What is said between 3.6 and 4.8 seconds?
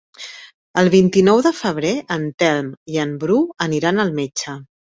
aniran al metge.